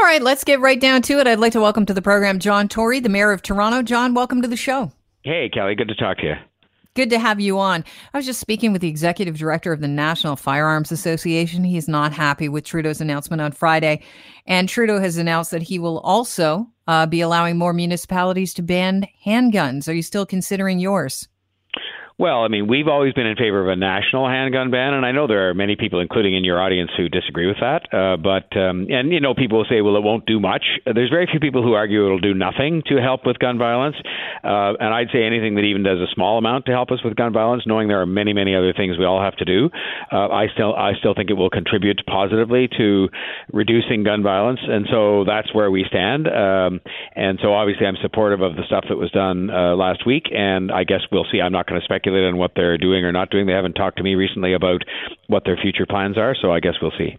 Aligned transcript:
All 0.00 0.06
right, 0.06 0.22
let's 0.22 0.44
get 0.44 0.60
right 0.60 0.80
down 0.80 1.02
to 1.02 1.18
it. 1.18 1.26
I'd 1.26 1.40
like 1.40 1.52
to 1.52 1.60
welcome 1.60 1.84
to 1.84 1.92
the 1.92 2.00
program 2.00 2.38
John 2.38 2.68
Tory, 2.68 3.00
the 3.00 3.10
mayor 3.10 3.32
of 3.32 3.42
Toronto. 3.42 3.82
John, 3.82 4.14
welcome 4.14 4.40
to 4.40 4.48
the 4.48 4.56
show. 4.56 4.90
Hey, 5.24 5.50
Kelly. 5.52 5.74
Good 5.74 5.88
to 5.88 5.94
talk 5.94 6.16
to 6.18 6.24
you. 6.24 6.34
Good 6.94 7.10
to 7.10 7.18
have 7.18 7.38
you 7.38 7.58
on. 7.58 7.84
I 8.14 8.16
was 8.16 8.24
just 8.24 8.40
speaking 8.40 8.72
with 8.72 8.80
the 8.80 8.88
executive 8.88 9.36
director 9.36 9.74
of 9.74 9.82
the 9.82 9.88
National 9.88 10.36
Firearms 10.36 10.90
Association. 10.90 11.64
He's 11.64 11.86
not 11.86 12.14
happy 12.14 12.48
with 12.48 12.64
Trudeau's 12.64 13.02
announcement 13.02 13.42
on 13.42 13.52
Friday. 13.52 14.00
And 14.46 14.70
Trudeau 14.70 15.00
has 15.00 15.18
announced 15.18 15.50
that 15.50 15.60
he 15.60 15.78
will 15.78 15.98
also 15.98 16.66
uh, 16.86 17.04
be 17.04 17.20
allowing 17.20 17.58
more 17.58 17.74
municipalities 17.74 18.54
to 18.54 18.62
ban 18.62 19.06
handguns. 19.26 19.86
Are 19.86 19.92
you 19.92 20.02
still 20.02 20.24
considering 20.24 20.78
yours? 20.78 21.28
Well, 22.20 22.44
I 22.44 22.48
mean, 22.48 22.68
we've 22.68 22.86
always 22.86 23.14
been 23.14 23.24
in 23.24 23.34
favor 23.34 23.62
of 23.62 23.68
a 23.68 23.76
national 23.80 24.28
handgun 24.28 24.70
ban, 24.70 24.92
and 24.92 25.06
I 25.06 25.12
know 25.12 25.26
there 25.26 25.48
are 25.48 25.54
many 25.54 25.74
people, 25.74 26.00
including 26.00 26.36
in 26.36 26.44
your 26.44 26.60
audience, 26.60 26.90
who 26.94 27.08
disagree 27.08 27.46
with 27.46 27.56
that. 27.62 27.88
Uh, 27.88 28.18
but 28.18 28.54
um, 28.60 28.88
and 28.90 29.10
you 29.10 29.20
know, 29.20 29.32
people 29.32 29.56
will 29.56 29.64
say, 29.64 29.80
well, 29.80 29.96
it 29.96 30.02
won't 30.02 30.26
do 30.26 30.38
much. 30.38 30.62
There's 30.84 31.08
very 31.08 31.26
few 31.30 31.40
people 31.40 31.62
who 31.62 31.72
argue 31.72 32.04
it'll 32.04 32.20
do 32.20 32.34
nothing 32.34 32.82
to 32.88 33.00
help 33.00 33.24
with 33.24 33.38
gun 33.38 33.56
violence, 33.56 33.96
uh, 34.44 34.76
and 34.78 34.92
I'd 34.92 35.08
say 35.10 35.24
anything 35.24 35.54
that 35.54 35.62
even 35.62 35.82
does 35.82 35.96
a 35.96 36.12
small 36.14 36.36
amount 36.36 36.66
to 36.66 36.72
help 36.72 36.90
us 36.90 36.98
with 37.02 37.16
gun 37.16 37.32
violence, 37.32 37.62
knowing 37.64 37.88
there 37.88 38.02
are 38.02 38.06
many, 38.06 38.34
many 38.34 38.54
other 38.54 38.74
things 38.76 38.98
we 38.98 39.06
all 39.06 39.22
have 39.22 39.36
to 39.36 39.46
do. 39.46 39.70
Uh, 40.12 40.28
I 40.28 40.48
still, 40.52 40.74
I 40.74 40.92
still 40.98 41.14
think 41.14 41.30
it 41.30 41.38
will 41.40 41.48
contribute 41.48 42.02
positively 42.06 42.68
to 42.76 43.08
reducing 43.50 44.04
gun 44.04 44.22
violence, 44.22 44.60
and 44.62 44.86
so 44.92 45.24
that's 45.24 45.54
where 45.54 45.70
we 45.70 45.86
stand. 45.88 46.28
Um, 46.28 46.82
and 47.16 47.38
so, 47.40 47.54
obviously, 47.54 47.86
I'm 47.86 47.96
supportive 48.02 48.42
of 48.42 48.56
the 48.56 48.64
stuff 48.66 48.84
that 48.90 48.98
was 48.98 49.10
done 49.10 49.48
uh, 49.48 49.74
last 49.74 50.04
week, 50.04 50.24
and 50.30 50.70
I 50.70 50.84
guess 50.84 51.00
we'll 51.10 51.24
see. 51.32 51.40
I'm 51.40 51.52
not 51.52 51.66
going 51.66 51.80
to 51.80 51.84
speculate 51.86 52.09
speculate 52.10 52.32
on 52.32 52.38
what 52.38 52.52
they're 52.56 52.78
doing 52.78 53.04
or 53.04 53.12
not 53.12 53.30
doing. 53.30 53.46
They 53.46 53.52
haven't 53.52 53.74
talked 53.74 53.96
to 53.98 54.02
me 54.02 54.14
recently 54.14 54.52
about 54.52 54.82
what 55.28 55.44
their 55.44 55.56
future 55.56 55.86
plans 55.86 56.18
are, 56.18 56.34
so 56.40 56.52
I 56.52 56.60
guess 56.60 56.74
we'll 56.82 56.92
see. 56.98 57.16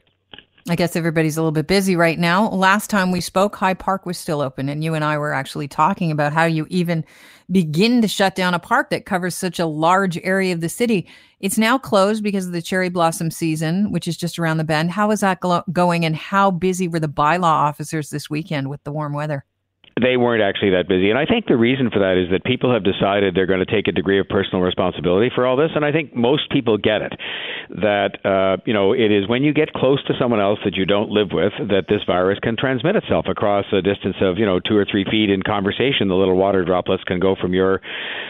I 0.69 0.75
guess 0.75 0.95
everybody's 0.95 1.37
a 1.37 1.41
little 1.41 1.51
bit 1.51 1.65
busy 1.65 1.95
right 1.95 2.19
now. 2.19 2.47
Last 2.49 2.89
time 2.91 3.11
we 3.11 3.19
spoke, 3.19 3.55
High 3.55 3.73
Park 3.73 4.05
was 4.05 4.17
still 4.17 4.41
open, 4.41 4.69
and 4.69 4.83
you 4.83 4.93
and 4.93 5.03
I 5.03 5.17
were 5.17 5.33
actually 5.33 5.67
talking 5.67 6.11
about 6.11 6.33
how 6.33 6.45
you 6.45 6.67
even 6.69 7.03
begin 7.51 8.01
to 8.01 8.07
shut 8.07 8.35
down 8.35 8.53
a 8.53 8.59
park 8.59 8.91
that 8.91 9.07
covers 9.07 9.33
such 9.33 9.57
a 9.59 9.65
large 9.65 10.19
area 10.19 10.53
of 10.53 10.61
the 10.61 10.69
city. 10.69 11.07
It's 11.39 11.57
now 11.57 11.79
closed 11.79 12.23
because 12.23 12.45
of 12.45 12.51
the 12.51 12.61
cherry 12.61 12.89
blossom 12.89 13.31
season, 13.31 13.91
which 13.91 14.07
is 14.07 14.15
just 14.15 14.37
around 14.37 14.57
the 14.57 14.63
bend. 14.63 14.91
How 14.91 15.09
is 15.09 15.21
that 15.21 15.41
going, 15.73 16.05
and 16.05 16.15
how 16.15 16.51
busy 16.51 16.87
were 16.87 16.99
the 16.99 17.09
bylaw 17.09 17.43
officers 17.43 18.11
this 18.11 18.29
weekend 18.29 18.69
with 18.69 18.83
the 18.83 18.91
warm 18.91 19.13
weather? 19.13 19.45
They 19.99 20.15
weren't 20.15 20.41
actually 20.41 20.71
that 20.71 20.87
busy. 20.87 21.09
And 21.09 21.19
I 21.19 21.25
think 21.25 21.47
the 21.47 21.57
reason 21.57 21.89
for 21.91 21.99
that 21.99 22.15
is 22.15 22.31
that 22.31 22.43
people 22.45 22.71
have 22.71 22.83
decided 22.83 23.35
they're 23.35 23.49
going 23.49 23.65
to 23.65 23.69
take 23.69 23.87
a 23.87 23.91
degree 23.91 24.19
of 24.19 24.27
personal 24.29 24.61
responsibility 24.61 25.29
for 25.33 25.45
all 25.45 25.57
this. 25.57 25.71
And 25.75 25.83
I 25.83 25.91
think 25.91 26.15
most 26.15 26.49
people 26.49 26.77
get 26.77 27.01
it 27.01 27.13
that, 27.81 28.23
uh, 28.23 28.61
you 28.65 28.73
know, 28.73 28.93
it 28.93 29.11
is 29.11 29.27
when 29.27 29.43
you 29.43 29.53
get 29.53 29.73
close 29.73 30.03
to 30.05 30.13
someone 30.19 30.39
else 30.39 30.59
that 30.63 30.75
you 30.75 30.85
don't 30.85 31.09
live 31.09 31.29
with 31.31 31.51
that 31.69 31.85
this 31.89 32.01
virus 32.07 32.39
can 32.41 32.55
transmit 32.55 32.95
itself 32.95 33.25
across 33.27 33.65
a 33.73 33.81
distance 33.81 34.15
of, 34.21 34.37
you 34.37 34.45
know, 34.45 34.59
two 34.59 34.75
or 34.75 34.85
three 34.89 35.05
feet 35.09 35.29
in 35.29 35.41
conversation. 35.41 36.07
The 36.07 36.15
little 36.15 36.37
water 36.37 36.63
droplets 36.63 37.03
can 37.03 37.19
go 37.19 37.35
from 37.39 37.53
your, 37.53 37.81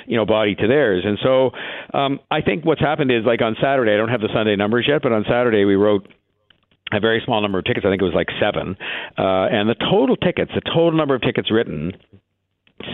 you 0.08 0.18
know, 0.18 0.26
body 0.26 0.56
to 0.56 0.68
theirs. 0.68 1.04
And 1.06 1.20
so 1.22 1.52
um, 1.94 2.20
I 2.32 2.42
think 2.42 2.66
what's 2.66 2.82
happened 2.82 3.12
is 3.12 3.24
like 3.26 3.42
on 3.42 3.56
Saturday, 3.62 3.94
I 3.94 3.98
don't 3.98 4.10
have 4.10 4.22
the 4.22 4.34
Sunday 4.34 4.56
numbers 4.56 4.86
yet, 4.88 5.02
but 5.04 5.12
on 5.12 5.26
Saturday 5.30 5.66
we 5.66 5.76
wrote 5.76 6.08
a 6.92 7.00
very 7.00 7.22
small 7.26 7.42
number 7.42 7.60
of 7.60 7.66
tickets. 7.66 7.86
I 7.86 7.90
think 7.90 8.02
it 8.02 8.06
was 8.06 8.14
like 8.14 8.30
seven. 8.40 8.76
Uh, 9.18 9.48
and 9.52 9.70
the 9.70 9.76
total 9.76 10.16
tickets, 10.16 10.52
the 10.54 10.62
total 10.62 10.94
number 10.94 11.16
of 11.16 11.22
tickets 11.22 11.52
written 11.52 11.94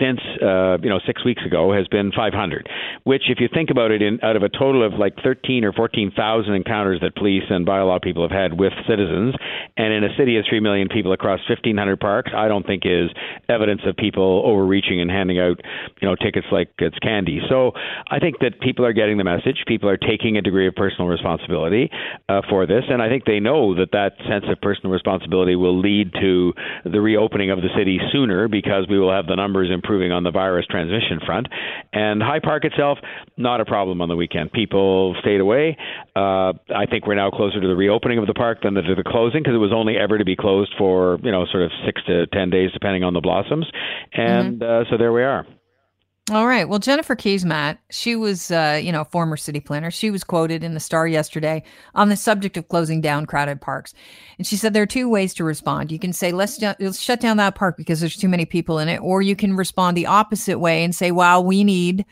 since 0.00 0.20
uh, 0.42 0.78
you 0.82 0.90
know 0.90 1.00
six 1.06 1.24
weeks 1.24 1.42
ago 1.44 1.72
has 1.72 1.86
been 1.88 2.12
500, 2.12 2.68
which, 3.04 3.24
if 3.28 3.40
you 3.40 3.48
think 3.52 3.70
about 3.70 3.90
it, 3.90 4.02
in 4.02 4.18
out 4.22 4.36
of 4.36 4.42
a 4.42 4.48
total 4.48 4.84
of 4.84 4.94
like 4.94 5.14
13 5.22 5.64
or 5.64 5.72
14,000 5.72 6.52
encounters 6.52 7.00
that 7.00 7.14
police 7.14 7.44
and 7.50 7.66
bylaw 7.66 8.00
people 8.00 8.22
have 8.22 8.36
had 8.36 8.58
with 8.58 8.72
citizens, 8.88 9.34
and 9.76 9.92
in 9.92 10.04
a 10.04 10.14
city 10.16 10.36
of 10.36 10.44
three 10.48 10.60
million 10.60 10.88
people 10.88 11.12
across 11.12 11.40
1,500 11.48 12.00
parks, 12.00 12.30
I 12.34 12.48
don't 12.48 12.66
think 12.66 12.82
is 12.84 13.10
evidence 13.48 13.82
of 13.86 13.96
people 13.96 14.42
overreaching 14.44 15.00
and 15.00 15.10
handing 15.10 15.38
out 15.38 15.60
you 16.00 16.08
know 16.08 16.16
tickets 16.16 16.46
like 16.52 16.68
it's 16.78 16.98
candy. 16.98 17.40
So 17.48 17.72
I 18.10 18.18
think 18.18 18.38
that 18.40 18.60
people 18.60 18.84
are 18.84 18.92
getting 18.92 19.18
the 19.18 19.24
message. 19.24 19.64
People 19.66 19.88
are 19.88 19.96
taking 19.96 20.36
a 20.36 20.42
degree 20.42 20.68
of 20.68 20.74
personal 20.74 21.08
responsibility 21.08 21.90
uh, 22.28 22.42
for 22.48 22.66
this, 22.66 22.84
and 22.88 23.02
I 23.02 23.08
think 23.08 23.24
they 23.24 23.40
know 23.40 23.74
that 23.74 23.92
that 23.92 24.12
sense 24.28 24.44
of 24.48 24.60
personal 24.60 24.92
responsibility 24.92 25.56
will 25.56 25.78
lead 25.78 26.12
to 26.20 26.52
the 26.84 27.00
reopening 27.00 27.50
of 27.50 27.58
the 27.58 27.68
city 27.76 27.98
sooner 28.12 28.48
because 28.48 28.86
we 28.88 28.98
will 28.98 29.12
have 29.12 29.26
the 29.26 29.36
numbers 29.36 29.70
improving 29.78 30.10
on 30.10 30.24
the 30.24 30.30
virus 30.30 30.66
transmission 30.66 31.20
front. 31.24 31.46
And 31.92 32.22
High 32.22 32.40
Park 32.42 32.64
itself, 32.64 32.98
not 33.36 33.60
a 33.60 33.64
problem 33.64 34.00
on 34.02 34.08
the 34.08 34.16
weekend. 34.16 34.52
People 34.52 35.14
stayed 35.20 35.40
away. 35.40 35.76
Uh, 36.16 36.52
I 36.74 36.86
think 36.90 37.06
we're 37.06 37.14
now 37.14 37.30
closer 37.30 37.60
to 37.60 37.68
the 37.68 37.76
reopening 37.76 38.18
of 38.18 38.26
the 38.26 38.34
park 38.34 38.62
than 38.62 38.74
to 38.74 38.94
the 38.94 39.04
closing 39.06 39.40
because 39.40 39.54
it 39.54 39.62
was 39.62 39.72
only 39.72 39.96
ever 39.96 40.18
to 40.18 40.24
be 40.24 40.36
closed 40.36 40.74
for 40.76 41.18
you 41.22 41.30
know 41.30 41.46
sort 41.50 41.62
of 41.62 41.70
six 41.86 42.02
to 42.06 42.26
ten 42.26 42.50
days 42.50 42.70
depending 42.72 43.04
on 43.04 43.14
the 43.14 43.20
blossoms. 43.20 43.66
And 44.12 44.60
mm-hmm. 44.60 44.86
uh, 44.88 44.90
so 44.90 44.98
there 44.98 45.12
we 45.12 45.22
are. 45.22 45.46
All 46.30 46.46
right. 46.46 46.68
Well, 46.68 46.78
Jennifer 46.78 47.16
Keesmaat, 47.16 47.78
she 47.90 48.14
was, 48.14 48.50
uh, 48.50 48.78
you 48.82 48.92
know, 48.92 49.04
former 49.04 49.38
city 49.38 49.60
planner. 49.60 49.90
She 49.90 50.10
was 50.10 50.24
quoted 50.24 50.62
in 50.62 50.74
the 50.74 50.80
Star 50.80 51.06
yesterday 51.08 51.62
on 51.94 52.10
the 52.10 52.16
subject 52.16 52.58
of 52.58 52.68
closing 52.68 53.00
down 53.00 53.24
crowded 53.24 53.62
parks, 53.62 53.94
and 54.36 54.46
she 54.46 54.56
said 54.56 54.74
there 54.74 54.82
are 54.82 54.86
two 54.86 55.08
ways 55.08 55.32
to 55.34 55.44
respond. 55.44 55.90
You 55.90 55.98
can 55.98 56.12
say 56.12 56.32
let's, 56.32 56.60
let's 56.60 57.00
shut 57.00 57.20
down 57.20 57.38
that 57.38 57.54
park 57.54 57.78
because 57.78 58.00
there's 58.00 58.16
too 58.16 58.28
many 58.28 58.44
people 58.44 58.78
in 58.78 58.88
it, 58.88 58.98
or 58.98 59.22
you 59.22 59.34
can 59.36 59.56
respond 59.56 59.96
the 59.96 60.06
opposite 60.06 60.58
way 60.58 60.84
and 60.84 60.94
say, 60.94 61.10
"Wow, 61.12 61.40
we 61.40 61.64
need." 61.64 62.04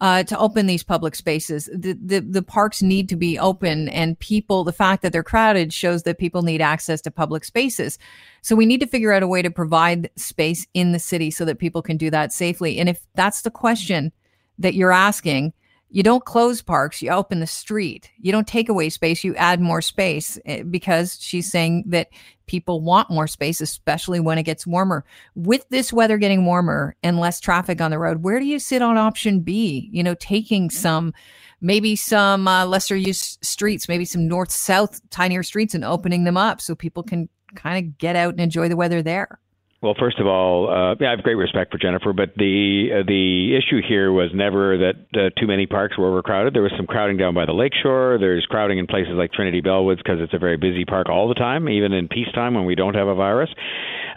Uh, 0.00 0.22
to 0.22 0.38
open 0.38 0.66
these 0.66 0.82
public 0.82 1.14
spaces. 1.14 1.68
The, 1.72 1.98
the, 2.00 2.20
the 2.20 2.42
parks 2.42 2.82
need 2.82 3.08
to 3.08 3.16
be 3.16 3.38
open, 3.38 3.88
and 3.88 4.18
people. 4.18 4.64
The 4.64 4.72
fact 4.72 5.02
that 5.02 5.12
they're 5.12 5.22
crowded 5.22 5.72
shows 5.72 6.04
that 6.04 6.18
people 6.18 6.42
need 6.42 6.60
access 6.60 7.00
to 7.02 7.10
public 7.10 7.44
spaces. 7.44 7.98
So 8.42 8.54
we 8.54 8.66
need 8.66 8.80
to 8.80 8.86
figure 8.86 9.12
out 9.12 9.22
a 9.22 9.28
way 9.28 9.42
to 9.42 9.50
provide 9.50 10.10
space 10.16 10.66
in 10.72 10.92
the 10.92 10.98
city 10.98 11.30
so 11.30 11.44
that 11.44 11.58
people 11.58 11.82
can 11.82 11.96
do 11.96 12.10
that 12.10 12.32
safely. 12.32 12.78
And 12.78 12.88
if 12.88 13.04
that's 13.14 13.42
the 13.42 13.50
question 13.50 14.12
that 14.58 14.74
you're 14.74 14.92
asking, 14.92 15.52
you 15.90 16.02
don't 16.02 16.24
close 16.24 16.60
parks, 16.60 17.00
you 17.00 17.10
open 17.10 17.40
the 17.40 17.46
street. 17.46 18.10
You 18.20 18.30
don't 18.30 18.46
take 18.46 18.68
away 18.68 18.90
space, 18.90 19.24
you 19.24 19.34
add 19.36 19.60
more 19.60 19.80
space 19.80 20.38
eh, 20.44 20.62
because 20.62 21.18
she's 21.20 21.50
saying 21.50 21.84
that 21.86 22.08
people 22.46 22.80
want 22.80 23.10
more 23.10 23.26
space, 23.26 23.60
especially 23.60 24.20
when 24.20 24.38
it 24.38 24.42
gets 24.42 24.66
warmer. 24.66 25.04
With 25.34 25.66
this 25.70 25.92
weather 25.92 26.18
getting 26.18 26.44
warmer 26.44 26.94
and 27.02 27.18
less 27.18 27.40
traffic 27.40 27.80
on 27.80 27.90
the 27.90 27.98
road, 27.98 28.22
where 28.22 28.38
do 28.38 28.46
you 28.46 28.58
sit 28.58 28.82
on 28.82 28.96
option 28.96 29.40
B? 29.40 29.88
You 29.92 30.02
know, 30.02 30.14
taking 30.14 30.68
some, 30.68 31.14
maybe 31.60 31.96
some 31.96 32.46
uh, 32.48 32.66
lesser 32.66 32.96
used 32.96 33.44
streets, 33.44 33.88
maybe 33.88 34.04
some 34.04 34.28
north 34.28 34.50
south 34.50 35.00
tinier 35.10 35.42
streets 35.42 35.74
and 35.74 35.84
opening 35.84 36.24
them 36.24 36.36
up 36.36 36.60
so 36.60 36.74
people 36.74 37.02
can 37.02 37.28
kind 37.54 37.84
of 37.84 37.96
get 37.98 38.16
out 38.16 38.34
and 38.34 38.40
enjoy 38.40 38.68
the 38.68 38.76
weather 38.76 39.02
there. 39.02 39.38
Well, 39.80 39.94
first 39.96 40.18
of 40.18 40.26
all, 40.26 40.68
uh, 40.68 40.96
yeah, 40.98 41.06
I 41.06 41.10
have 41.12 41.22
great 41.22 41.36
respect 41.36 41.70
for 41.70 41.78
Jennifer, 41.78 42.12
but 42.12 42.34
the 42.34 42.98
uh, 42.98 43.06
the 43.06 43.54
issue 43.54 43.80
here 43.86 44.10
was 44.10 44.30
never 44.34 44.76
that 44.76 44.96
uh, 45.14 45.30
too 45.38 45.46
many 45.46 45.66
parks 45.66 45.96
were 45.96 46.08
overcrowded. 46.08 46.52
There 46.52 46.62
was 46.62 46.72
some 46.76 46.86
crowding 46.86 47.16
down 47.16 47.32
by 47.32 47.46
the 47.46 47.52
lakeshore. 47.52 48.18
There's 48.18 48.44
crowding 48.46 48.78
in 48.78 48.88
places 48.88 49.12
like 49.14 49.32
Trinity 49.32 49.62
Bellwoods 49.62 49.98
because 49.98 50.18
it's 50.18 50.34
a 50.34 50.38
very 50.38 50.56
busy 50.56 50.84
park 50.84 51.08
all 51.08 51.28
the 51.28 51.34
time, 51.34 51.68
even 51.68 51.92
in 51.92 52.08
peacetime 52.08 52.54
when 52.54 52.64
we 52.64 52.74
don't 52.74 52.94
have 52.94 53.06
a 53.06 53.14
virus. 53.14 53.50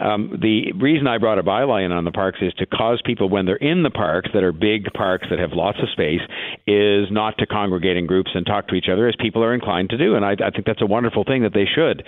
Um, 0.01 0.39
the 0.41 0.71
reason 0.73 1.07
I 1.07 1.17
brought 1.17 1.37
a 1.37 1.43
bylaw 1.43 1.85
in 1.85 1.91
on 1.91 2.05
the 2.05 2.11
parks 2.11 2.39
is 2.41 2.53
to 2.55 2.65
cause 2.65 3.01
people 3.05 3.29
when 3.29 3.45
they're 3.45 3.55
in 3.55 3.83
the 3.83 3.89
parks 3.89 4.29
that 4.33 4.43
are 4.43 4.51
big 4.51 4.91
parks 4.93 5.27
that 5.29 5.39
have 5.39 5.51
lots 5.53 5.77
of 5.81 5.89
space 5.91 6.21
is 6.65 7.07
not 7.11 7.37
to 7.37 7.45
congregate 7.45 7.97
in 7.97 8.07
groups 8.07 8.31
and 8.33 8.45
talk 8.45 8.67
to 8.69 8.75
each 8.75 8.87
other 8.91 9.07
as 9.07 9.15
people 9.19 9.43
are 9.43 9.53
inclined 9.53 9.89
to 9.89 9.97
do, 9.97 10.15
and 10.15 10.25
I, 10.25 10.31
I 10.31 10.49
think 10.49 10.65
that's 10.65 10.81
a 10.81 10.85
wonderful 10.85 11.23
thing 11.23 11.43
that 11.43 11.53
they 11.53 11.65
should. 11.65 12.03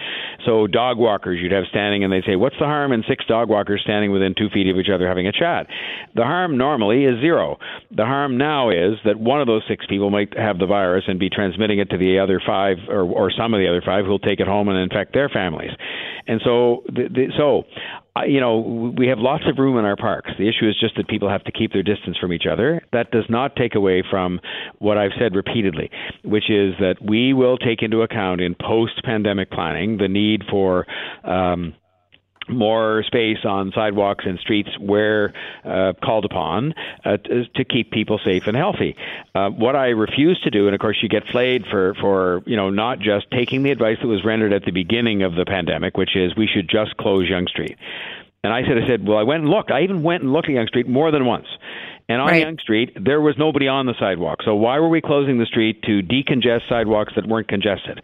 So 0.45 0.67
dog 0.67 0.97
walkers 0.97 1.39
you'd 1.41 1.51
have 1.51 1.65
standing 1.69 2.03
and 2.03 2.11
they'd 2.11 2.25
say, 2.25 2.35
"What's 2.35 2.57
the 2.59 2.65
harm 2.65 2.91
in 2.91 3.03
six 3.07 3.25
dog 3.25 3.49
walkers 3.49 3.81
standing 3.83 4.11
within 4.11 4.33
two 4.37 4.49
feet 4.49 4.67
of 4.67 4.77
each 4.77 4.89
other 4.93 5.07
having 5.07 5.27
a 5.27 5.31
chat?" 5.31 5.67
The 6.15 6.23
harm 6.23 6.57
normally 6.57 7.05
is 7.05 7.19
zero. 7.19 7.59
The 7.91 8.05
harm 8.05 8.37
now 8.37 8.69
is 8.69 8.97
that 9.05 9.19
one 9.19 9.41
of 9.41 9.47
those 9.47 9.63
six 9.67 9.85
people 9.85 10.09
might 10.09 10.37
have 10.37 10.57
the 10.57 10.65
virus 10.65 11.03
and 11.07 11.19
be 11.19 11.29
transmitting 11.29 11.79
it 11.79 11.89
to 11.91 11.97
the 11.97 12.19
other 12.19 12.41
five 12.45 12.77
or, 12.89 13.03
or 13.03 13.31
some 13.31 13.53
of 13.53 13.59
the 13.59 13.67
other 13.67 13.81
five 13.85 14.05
who'll 14.05 14.19
take 14.19 14.39
it 14.39 14.47
home 14.47 14.69
and 14.69 14.77
infect 14.77 15.13
their 15.13 15.29
families. 15.29 15.71
And 16.28 16.41
so, 16.44 16.84
the, 16.88 17.09
the, 17.09 17.28
so 17.38 17.63
you 18.28 18.40
know, 18.40 18.93
we 18.97 19.08
have 19.08 19.17
lots 19.17 19.43
of 19.47 19.58
room 19.58 19.78
in 19.78 19.85
our 19.85 19.96
parks. 19.96 20.31
The 20.37 20.47
issue 20.47 20.70
is 20.70 20.75
just 20.79 20.96
that 20.97 21.08
people 21.08 21.29
have 21.29 21.43
to 21.46 21.52
keep 21.52 21.73
their 21.73 21.84
distance 21.84 22.17
from 22.17 22.31
each 22.31 22.46
other. 22.52 22.81
That 22.91 23.11
does 23.11 23.25
not 23.28 23.55
take 23.55 23.73
away 23.75 24.03
from 24.08 24.40
what 24.78 24.97
I've 24.97 25.11
said 25.20 25.35
repeatedly, 25.35 25.90
which 26.23 26.49
is 26.49 26.75
that 26.79 26.96
we 27.02 27.34
will 27.34 27.58
take 27.58 27.81
into 27.81 28.02
account 28.02 28.41
in 28.41 28.55
post-pandemic 28.55 29.52
planning 29.52 29.97
the 29.97 30.08
need 30.08 30.43
for. 30.49 30.85
Um, 31.23 31.73
more 32.49 33.03
space 33.07 33.40
on 33.43 33.72
sidewalks 33.73 34.25
and 34.25 34.40
streets 34.40 34.69
where 34.79 35.34
uh, 35.63 35.93
called 36.03 36.25
upon 36.25 36.73
uh, 37.05 37.17
to 37.17 37.66
keep 37.66 37.91
people 37.91 38.19
safe 38.23 38.47
and 38.47 38.57
healthy. 38.57 38.95
Uh, 39.35 39.49
what 39.49 39.75
I 39.75 39.90
refuse 39.90 40.40
to 40.41 40.49
do, 40.49 40.67
and 40.67 40.75
of 40.75 40.81
course 40.81 40.97
you 41.01 41.09
get 41.09 41.28
flayed 41.28 41.66
for, 41.66 41.93
for 41.95 42.43
you 42.45 42.55
know 42.55 42.69
not 42.69 42.99
just 42.99 43.29
taking 43.31 43.63
the 43.63 43.72
advice 43.72 43.97
that 44.01 44.07
was 44.07 44.23
rendered 44.23 44.53
at 44.53 44.66
the 44.66 44.72
beginning 44.72 45.23
of 45.23 45.35
the 45.35 45.45
pandemic, 45.45 45.97
which 45.97 46.16
is 46.16 46.35
we 46.35 46.47
should 46.47 46.69
just 46.69 46.97
close 46.97 47.29
Yonge 47.29 47.49
Street. 47.49 47.78
And 48.43 48.51
I 48.51 48.61
said, 48.67 48.78
I 48.78 48.85
said, 48.85 49.07
well, 49.07 49.17
I 49.17 49.23
went 49.23 49.43
and 49.43 49.49
looked. 49.49 49.72
I 49.72 49.84
even 49.84 50.03
went 50.03 50.23
and 50.23 50.34
looked 50.34 50.49
at 50.49 50.55
Yonge 50.55 50.67
Street 50.67 50.87
more 50.87 51.11
than 51.11 51.25
once. 51.25 51.47
And 52.09 52.22
on 52.22 52.28
Right. 52.28 52.44
Yonge 52.44 52.59
Street, 52.59 52.97
there 53.00 53.22
was 53.22 53.35
nobody 53.38 53.67
on 53.67 53.85
the 53.85 53.94
sidewalk. 53.97 54.40
So 54.44 54.55
why 54.55 54.79
were 54.79 54.90
we 54.90 55.00
closing 55.00 55.38
the 55.38 55.46
street 55.46 55.82
to 55.84 56.02
decongest 56.02 56.67
sidewalks 56.67 57.14
that 57.16 57.28
weren't 57.28 57.47
congested? 57.47 58.02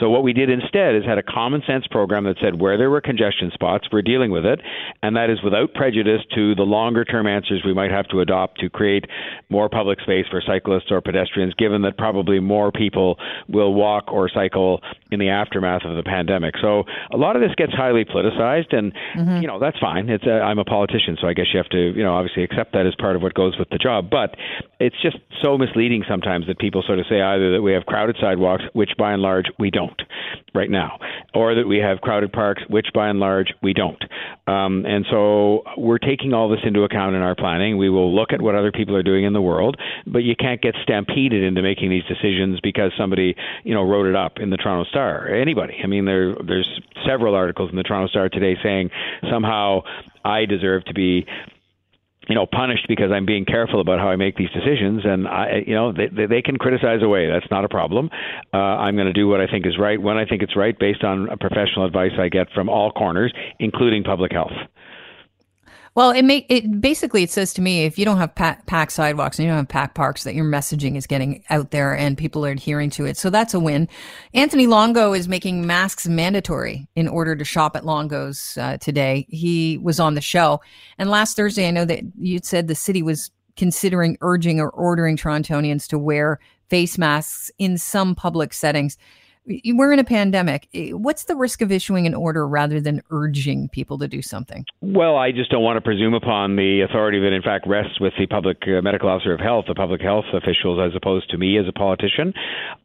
So 0.00 0.08
what 0.08 0.22
we 0.22 0.32
did 0.32 0.48
instead 0.48 0.94
is 0.94 1.04
had 1.04 1.18
a 1.18 1.22
common 1.22 1.62
sense 1.66 1.86
program 1.86 2.24
that 2.24 2.36
said 2.40 2.60
where 2.60 2.78
there 2.78 2.90
were 2.90 3.02
congestion 3.02 3.50
spots, 3.52 3.88
we're 3.92 4.02
dealing 4.02 4.30
with 4.30 4.46
it, 4.46 4.60
and 5.02 5.16
that 5.16 5.28
is 5.28 5.42
without 5.42 5.74
prejudice 5.74 6.22
to 6.34 6.54
the 6.54 6.62
longer 6.62 7.04
term 7.04 7.26
answers 7.26 7.62
we 7.64 7.74
might 7.74 7.90
have 7.90 8.08
to 8.08 8.20
adopt 8.20 8.58
to 8.60 8.70
create 8.70 9.04
more 9.50 9.68
public 9.68 10.00
space 10.00 10.24
for 10.30 10.40
cyclists 10.40 10.90
or 10.90 11.00
pedestrians, 11.02 11.52
given 11.54 11.82
that 11.82 11.98
probably 11.98 12.40
more 12.40 12.72
people 12.72 13.18
will 13.48 13.74
walk 13.74 14.10
or 14.10 14.30
cycle 14.30 14.80
in 15.10 15.20
the 15.20 15.28
aftermath 15.28 15.84
of 15.84 15.94
the 15.96 16.02
pandemic. 16.02 16.54
So 16.60 16.84
a 17.12 17.18
lot 17.18 17.36
of 17.36 17.42
this 17.42 17.52
gets 17.56 17.72
highly 17.74 18.04
politicized, 18.04 18.74
and 18.74 18.92
mm-hmm. 19.16 19.42
you 19.42 19.46
know 19.46 19.58
that's 19.58 19.78
fine. 19.78 20.08
It's 20.08 20.24
a, 20.24 20.40
I'm 20.40 20.58
a 20.58 20.64
politician, 20.64 21.18
so 21.20 21.28
I 21.28 21.34
guess 21.34 21.46
you 21.52 21.58
have 21.58 21.68
to 21.70 21.92
you 21.94 22.02
know 22.02 22.14
obviously 22.14 22.44
accept 22.44 22.72
that 22.72 22.86
as 22.86 22.94
part 22.94 23.14
of 23.14 23.22
what 23.22 23.34
goes 23.42 23.58
with 23.58 23.68
the 23.70 23.78
job. 23.78 24.10
But 24.10 24.36
it's 24.80 25.00
just 25.02 25.16
so 25.42 25.58
misleading 25.58 26.04
sometimes 26.08 26.46
that 26.46 26.58
people 26.58 26.82
sort 26.86 26.98
of 26.98 27.06
say 27.08 27.20
either 27.20 27.52
that 27.52 27.62
we 27.62 27.72
have 27.72 27.84
crowded 27.86 28.16
sidewalks, 28.20 28.64
which 28.72 28.90
by 28.98 29.12
and 29.12 29.22
large 29.22 29.46
we 29.58 29.70
don't 29.70 30.00
right 30.54 30.70
now, 30.70 30.98
or 31.34 31.54
that 31.54 31.66
we 31.66 31.78
have 31.78 32.00
crowded 32.00 32.32
parks, 32.32 32.62
which 32.68 32.88
by 32.94 33.08
and 33.08 33.18
large 33.18 33.52
we 33.62 33.72
don't. 33.72 34.02
Um, 34.46 34.84
and 34.86 35.06
so 35.10 35.62
we're 35.76 35.98
taking 35.98 36.32
all 36.32 36.48
this 36.48 36.60
into 36.64 36.82
account 36.82 37.14
in 37.14 37.22
our 37.22 37.34
planning. 37.34 37.78
We 37.78 37.90
will 37.90 38.14
look 38.14 38.32
at 38.32 38.42
what 38.42 38.54
other 38.54 38.72
people 38.72 38.96
are 38.96 39.02
doing 39.02 39.24
in 39.24 39.32
the 39.32 39.42
world, 39.42 39.76
but 40.06 40.20
you 40.20 40.34
can't 40.36 40.60
get 40.60 40.74
stampeded 40.82 41.42
into 41.42 41.62
making 41.62 41.90
these 41.90 42.04
decisions 42.04 42.60
because 42.62 42.92
somebody 42.98 43.34
you 43.64 43.74
know 43.74 43.82
wrote 43.82 44.06
it 44.06 44.16
up 44.16 44.38
in 44.38 44.50
the 44.50 44.56
Toronto 44.56 44.88
Star. 44.90 45.28
Anybody. 45.28 45.78
I 45.82 45.86
mean, 45.86 46.04
there 46.04 46.34
there's 46.46 46.68
several 47.06 47.34
articles 47.34 47.70
in 47.70 47.76
the 47.76 47.82
Toronto 47.82 48.08
Star 48.08 48.28
today 48.28 48.56
saying 48.62 48.90
somehow 49.30 49.82
I 50.24 50.44
deserve 50.44 50.84
to 50.86 50.94
be 50.94 51.26
you 52.28 52.34
know 52.34 52.46
punished 52.46 52.86
because 52.88 53.10
I'm 53.12 53.26
being 53.26 53.44
careful 53.44 53.80
about 53.80 53.98
how 53.98 54.08
I 54.08 54.16
make 54.16 54.36
these 54.36 54.50
decisions 54.50 55.02
and 55.04 55.26
I 55.26 55.62
you 55.66 55.74
know 55.74 55.92
they 55.92 56.26
they 56.26 56.42
can 56.42 56.56
criticize 56.56 57.02
away. 57.02 57.28
That's 57.28 57.50
not 57.50 57.64
a 57.64 57.68
problem. 57.68 58.10
Uh, 58.52 58.56
I'm 58.56 58.94
going 58.94 59.06
to 59.06 59.12
do 59.12 59.28
what 59.28 59.40
I 59.40 59.46
think 59.46 59.66
is 59.66 59.78
right 59.78 60.00
when 60.00 60.16
I 60.16 60.24
think 60.24 60.42
it's 60.42 60.56
right 60.56 60.78
based 60.78 61.04
on 61.04 61.28
professional 61.40 61.84
advice 61.84 62.12
I 62.18 62.28
get 62.28 62.50
from 62.52 62.68
all 62.68 62.92
corners 62.92 63.32
including 63.58 64.04
public 64.04 64.32
health 64.32 64.52
Well, 65.94 66.10
it 66.10 66.22
make 66.22 66.46
it 66.48 66.80
basically 66.80 67.22
it 67.22 67.30
says 67.30 67.52
to 67.54 67.60
me 67.60 67.84
if 67.84 67.98
you 67.98 68.06
don't 68.06 68.16
have 68.16 68.34
pa- 68.34 68.58
packed 68.64 68.92
sidewalks 68.92 69.38
and 69.38 69.44
you 69.44 69.50
don't 69.50 69.58
have 69.58 69.68
packed 69.68 69.94
parks, 69.94 70.24
that 70.24 70.34
your 70.34 70.46
messaging 70.46 70.96
is 70.96 71.06
getting 71.06 71.44
out 71.50 71.70
there 71.70 71.94
and 71.94 72.16
people 72.16 72.46
are 72.46 72.50
adhering 72.50 72.88
to 72.90 73.04
it. 73.04 73.18
So 73.18 73.28
that's 73.28 73.52
a 73.52 73.60
win. 73.60 73.88
Anthony 74.32 74.66
Longo 74.66 75.12
is 75.12 75.28
making 75.28 75.66
masks 75.66 76.08
mandatory 76.08 76.88
in 76.96 77.08
order 77.08 77.36
to 77.36 77.44
shop 77.44 77.76
at 77.76 77.84
Longo's 77.84 78.56
uh, 78.58 78.78
today. 78.78 79.26
He 79.28 79.76
was 79.78 80.00
on 80.00 80.14
the 80.14 80.22
show, 80.22 80.62
and 80.96 81.10
last 81.10 81.36
Thursday, 81.36 81.68
I 81.68 81.72
know 81.72 81.84
that 81.84 82.00
you 82.18 82.40
said 82.42 82.68
the 82.68 82.74
city 82.74 83.02
was 83.02 83.30
considering 83.56 84.16
urging 84.22 84.60
or 84.60 84.70
ordering 84.70 85.18
Torontonians 85.18 85.86
to 85.88 85.98
wear 85.98 86.40
face 86.70 86.96
masks 86.96 87.50
in 87.58 87.76
some 87.76 88.14
public 88.14 88.54
settings. 88.54 88.96
We're 89.44 89.92
in 89.92 89.98
a 89.98 90.04
pandemic. 90.04 90.68
What's 90.72 91.24
the 91.24 91.34
risk 91.34 91.62
of 91.62 91.72
issuing 91.72 92.06
an 92.06 92.14
order 92.14 92.46
rather 92.46 92.80
than 92.80 93.02
urging 93.10 93.68
people 93.70 93.98
to 93.98 94.06
do 94.06 94.22
something? 94.22 94.64
Well, 94.80 95.16
I 95.16 95.32
just 95.32 95.50
don't 95.50 95.64
want 95.64 95.78
to 95.78 95.80
presume 95.80 96.14
upon 96.14 96.54
the 96.54 96.86
authority 96.88 97.18
that, 97.18 97.32
in 97.32 97.42
fact, 97.42 97.66
rests 97.66 97.98
with 97.98 98.12
the 98.16 98.26
public 98.28 98.58
uh, 98.68 98.80
medical 98.82 99.08
officer 99.08 99.34
of 99.34 99.40
health, 99.40 99.64
the 99.66 99.74
public 99.74 100.00
health 100.00 100.26
officials, 100.32 100.78
as 100.78 100.94
opposed 100.94 101.28
to 101.30 101.38
me 101.38 101.58
as 101.58 101.66
a 101.66 101.72
politician. 101.72 102.32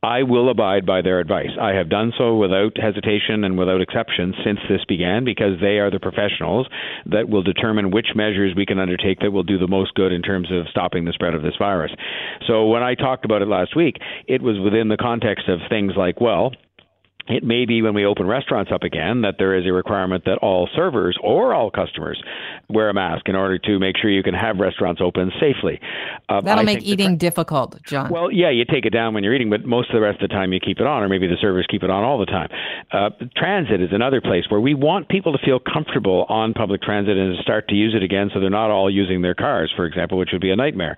I 0.01 0.23
will 0.23 0.49
abide 0.49 0.83
by 0.83 1.03
their 1.03 1.19
advice. 1.19 1.53
I 1.61 1.73
have 1.73 1.89
done 1.89 2.11
so 2.17 2.35
without 2.35 2.75
hesitation 2.75 3.43
and 3.43 3.55
without 3.55 3.81
exception 3.81 4.33
since 4.43 4.59
this 4.67 4.83
began 4.87 5.25
because 5.25 5.61
they 5.61 5.77
are 5.77 5.91
the 5.91 5.99
professionals 5.99 6.67
that 7.05 7.29
will 7.29 7.43
determine 7.43 7.91
which 7.91 8.15
measures 8.15 8.53
we 8.57 8.65
can 8.65 8.79
undertake 8.79 9.19
that 9.19 9.31
will 9.31 9.43
do 9.43 9.59
the 9.59 9.67
most 9.67 9.93
good 9.93 10.11
in 10.11 10.23
terms 10.23 10.51
of 10.51 10.65
stopping 10.71 11.05
the 11.05 11.13
spread 11.13 11.35
of 11.35 11.43
this 11.43 11.55
virus. 11.59 11.91
So 12.47 12.65
when 12.65 12.81
I 12.81 12.95
talked 12.95 13.25
about 13.25 13.43
it 13.43 13.47
last 13.47 13.75
week, 13.75 13.97
it 14.27 14.41
was 14.41 14.57
within 14.57 14.87
the 14.87 14.97
context 14.97 15.47
of 15.47 15.59
things 15.69 15.93
like, 15.95 16.19
well, 16.19 16.46
it 17.29 17.43
may 17.43 17.65
be 17.65 17.81
when 17.81 17.93
we 17.93 18.05
open 18.05 18.25
restaurants 18.27 18.71
up 18.73 18.83
again 18.83 19.21
that 19.21 19.35
there 19.37 19.55
is 19.57 19.65
a 19.65 19.73
requirement 19.73 20.25
that 20.25 20.37
all 20.39 20.69
servers 20.75 21.17
or 21.23 21.53
all 21.53 21.69
customers 21.71 22.21
wear 22.69 22.89
a 22.89 22.93
mask 22.93 23.27
in 23.27 23.35
order 23.35 23.57
to 23.57 23.79
make 23.79 23.97
sure 23.97 24.09
you 24.09 24.23
can 24.23 24.33
have 24.33 24.57
restaurants 24.57 25.01
open 25.03 25.31
safely. 25.39 25.79
Um, 26.29 26.45
That'll 26.45 26.61
I 26.61 26.63
make 26.63 26.83
eating 26.83 27.17
difficult, 27.17 27.81
John. 27.83 28.09
Well, 28.09 28.31
yeah, 28.31 28.49
you 28.49 28.65
take 28.65 28.85
it 28.85 28.91
down 28.91 29.13
when 29.13 29.23
you're 29.23 29.33
eating, 29.33 29.49
but 29.49 29.65
most 29.65 29.89
of 29.89 29.93
the 29.93 30.01
rest 30.01 30.21
of 30.21 30.29
the 30.29 30.33
time 30.33 30.53
you 30.53 30.59
keep 30.59 30.79
it 30.79 30.87
on, 30.87 31.03
or 31.03 31.09
maybe 31.09 31.27
the 31.27 31.37
servers 31.39 31.65
keep 31.69 31.83
it 31.83 31.89
on 31.89 32.03
all 32.03 32.19
the 32.19 32.25
time. 32.25 32.49
Uh, 32.91 33.09
transit 33.35 33.81
is 33.81 33.89
another 33.91 34.21
place 34.21 34.43
where 34.49 34.59
we 34.59 34.73
want 34.73 35.09
people 35.09 35.31
to 35.31 35.39
feel 35.43 35.59
comfortable 35.59 36.25
on 36.29 36.53
public 36.53 36.81
transit 36.81 37.17
and 37.17 37.35
to 37.35 37.41
start 37.41 37.67
to 37.69 37.75
use 37.75 37.93
it 37.95 38.03
again 38.03 38.29
so 38.33 38.39
they're 38.39 38.49
not 38.49 38.71
all 38.71 38.89
using 38.89 39.21
their 39.21 39.35
cars, 39.35 39.71
for 39.75 39.85
example, 39.85 40.17
which 40.17 40.29
would 40.31 40.41
be 40.41 40.51
a 40.51 40.55
nightmare. 40.55 40.97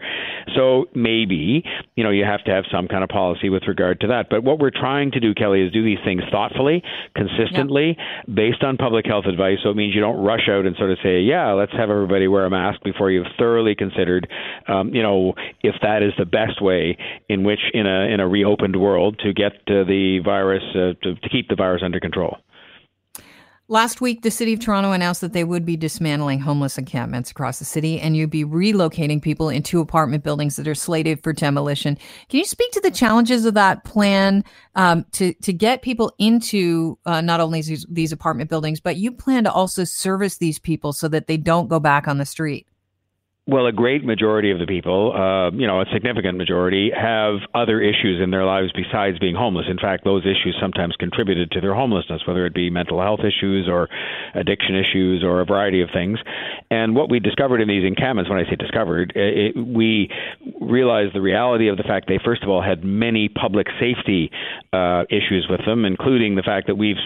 So 0.55 0.85
maybe, 0.95 1.63
you 1.95 2.03
know, 2.03 2.09
you 2.09 2.25
have 2.25 2.43
to 2.45 2.51
have 2.51 2.65
some 2.71 2.87
kind 2.87 3.03
of 3.03 3.09
policy 3.09 3.49
with 3.49 3.63
regard 3.67 3.99
to 4.01 4.07
that. 4.07 4.27
But 4.29 4.43
what 4.43 4.59
we're 4.59 4.71
trying 4.71 5.11
to 5.11 5.19
do, 5.19 5.33
Kelly, 5.33 5.61
is 5.61 5.71
do 5.71 5.83
these 5.83 5.99
things 6.03 6.18
things 6.19 6.31
thoughtfully, 6.31 6.83
consistently, 7.15 7.97
based 8.33 8.63
on 8.63 8.77
public 8.77 9.05
health 9.05 9.25
advice. 9.25 9.57
So 9.63 9.69
it 9.69 9.75
means 9.75 9.95
you 9.95 10.01
don't 10.01 10.23
rush 10.23 10.47
out 10.49 10.65
and 10.65 10.75
sort 10.77 10.91
of 10.91 10.97
say, 11.03 11.21
yeah, 11.21 11.51
let's 11.53 11.71
have 11.73 11.89
everybody 11.89 12.27
wear 12.27 12.45
a 12.45 12.49
mask 12.49 12.81
before 12.83 13.11
you've 13.11 13.27
thoroughly 13.37 13.75
considered, 13.75 14.27
um, 14.67 14.93
you 14.93 15.03
know, 15.03 15.33
if 15.61 15.75
that 15.81 16.03
is 16.03 16.13
the 16.17 16.25
best 16.25 16.61
way 16.61 16.97
in 17.27 17.43
which, 17.43 17.59
in 17.73 17.85
a 17.85 18.13
in 18.13 18.19
a 18.19 18.27
reopened 18.27 18.75
world, 18.75 19.19
to 19.19 19.33
get 19.33 19.53
uh, 19.67 19.83
the 19.83 20.19
virus 20.23 20.63
uh, 20.75 20.93
to, 21.03 21.15
to 21.15 21.29
keep 21.29 21.47
the 21.47 21.55
virus 21.55 21.81
under 21.83 21.99
control. 21.99 22.37
Last 23.71 24.01
week, 24.01 24.23
the 24.23 24.31
city 24.31 24.53
of 24.53 24.59
Toronto 24.59 24.93
announced 24.93 25.21
that 25.21 25.33
they 25.33 25.43
would 25.43 25.63
be 25.63 25.77
dismantling 25.77 26.39
homeless 26.39 26.79
encampments 26.79 27.29
across 27.29 27.59
the 27.59 27.65
city 27.65 28.01
and 28.01 28.17
you'd 28.17 28.31
be 28.31 28.43
relocating 28.43 29.21
people 29.21 29.47
into 29.47 29.79
apartment 29.79 30.23
buildings 30.23 30.55
that 30.55 30.67
are 30.67 30.73
slated 30.73 31.21
for 31.21 31.33
demolition. 31.33 31.95
Can 32.29 32.39
you 32.39 32.45
speak 32.45 32.71
to 32.71 32.81
the 32.81 32.89
challenges 32.89 33.45
of 33.45 33.53
that 33.53 33.83
plan 33.83 34.43
um, 34.73 35.05
to, 35.11 35.35
to 35.43 35.53
get 35.53 35.83
people 35.83 36.11
into 36.17 36.97
uh, 37.05 37.21
not 37.21 37.41
only 37.41 37.61
these, 37.61 37.85
these 37.87 38.11
apartment 38.11 38.49
buildings, 38.49 38.79
but 38.79 38.95
you 38.95 39.11
plan 39.11 39.43
to 39.43 39.51
also 39.51 39.83
service 39.83 40.37
these 40.37 40.57
people 40.57 40.91
so 40.91 41.07
that 41.07 41.27
they 41.27 41.37
don't 41.37 41.67
go 41.67 41.79
back 41.79 42.07
on 42.07 42.17
the 42.17 42.25
street? 42.25 42.65
Well, 43.49 43.65
a 43.65 43.71
great 43.71 44.05
majority 44.05 44.51
of 44.51 44.59
the 44.59 44.67
people, 44.67 45.11
uh, 45.11 45.49
you 45.49 45.65
know, 45.65 45.81
a 45.81 45.85
significant 45.91 46.37
majority, 46.37 46.91
have 46.95 47.39
other 47.55 47.81
issues 47.81 48.21
in 48.21 48.29
their 48.29 48.45
lives 48.45 48.71
besides 48.75 49.17
being 49.17 49.33
homeless. 49.33 49.65
In 49.67 49.79
fact, 49.79 50.03
those 50.03 50.21
issues 50.21 50.55
sometimes 50.61 50.95
contributed 50.97 51.49
to 51.51 51.61
their 51.61 51.73
homelessness, 51.73 52.21
whether 52.27 52.45
it 52.45 52.53
be 52.53 52.69
mental 52.69 53.01
health 53.01 53.21
issues 53.21 53.67
or 53.67 53.89
addiction 54.35 54.75
issues 54.75 55.23
or 55.23 55.41
a 55.41 55.45
variety 55.45 55.81
of 55.81 55.89
things. 55.91 56.19
And 56.69 56.95
what 56.95 57.09
we 57.09 57.19
discovered 57.19 57.59
in 57.59 57.67
these 57.67 57.83
encampments, 57.83 58.29
when 58.29 58.37
I 58.37 58.47
say 58.47 58.55
discovered, 58.55 59.13
it, 59.15 59.57
we 59.57 60.11
realized 60.59 61.15
the 61.15 61.21
reality 61.21 61.67
of 61.69 61.77
the 61.77 61.83
fact 61.83 62.07
they, 62.07 62.19
first 62.23 62.43
of 62.43 62.49
all, 62.49 62.61
had 62.61 62.83
many 62.83 63.29
public 63.29 63.67
safety 63.79 64.31
uh, 64.73 65.03
issues 65.09 65.47
with 65.49 65.61
them, 65.65 65.85
including 65.85 66.35
the 66.35 66.43
fact 66.43 66.67
that 66.67 66.75
we've 66.75 66.97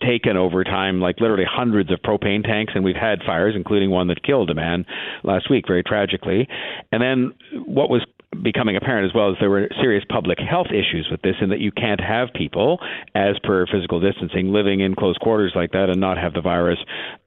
taken 0.00 0.36
over 0.36 0.64
time 0.64 1.00
like 1.00 1.20
literally 1.20 1.44
hundreds 1.48 1.92
of 1.92 2.00
propane 2.00 2.42
tanks 2.42 2.72
and 2.74 2.82
we've 2.82 2.96
had 2.96 3.18
fires 3.26 3.52
including 3.54 3.90
one 3.90 4.08
that 4.08 4.22
killed 4.22 4.48
a 4.48 4.54
man 4.54 4.86
last 5.22 5.50
week 5.50 5.64
very 5.66 5.82
tragically. 5.82 6.48
And 6.92 7.02
then 7.02 7.34
what 7.66 7.90
was 7.90 8.02
becoming 8.42 8.76
apparent 8.76 9.08
as 9.08 9.14
well 9.14 9.30
as 9.30 9.36
there 9.38 9.50
were 9.50 9.68
serious 9.80 10.04
public 10.08 10.38
health 10.38 10.68
issues 10.68 11.08
with 11.10 11.20
this 11.22 11.36
in 11.40 11.50
that 11.50 11.60
you 11.60 11.70
can't 11.70 12.00
have 12.00 12.28
people 12.34 12.78
as 13.14 13.38
per 13.42 13.66
physical 13.66 14.00
distancing 14.00 14.52
living 14.52 14.80
in 14.80 14.94
close 14.94 15.16
quarters 15.18 15.52
like 15.54 15.72
that 15.72 15.88
and 15.90 16.00
not 16.00 16.18
have 16.18 16.32
the 16.34 16.40
virus 16.40 16.78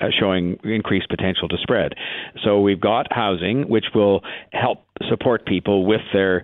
uh, 0.01 0.07
showing 0.19 0.57
increased 0.63 1.09
potential 1.09 1.47
to 1.47 1.57
spread. 1.61 1.93
So 2.43 2.61
we've 2.61 2.81
got 2.81 3.07
housing 3.11 3.69
which 3.69 3.85
will 3.93 4.21
help 4.51 4.85
support 5.07 5.45
people 5.45 5.85
with 5.85 6.01
their 6.13 6.43